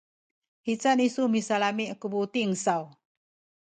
hicaen 0.65 0.99
isu 1.07 1.23
misalami’ 1.35 1.85
ku 1.99 2.05
buting 2.13 2.53
saw? 2.63 2.83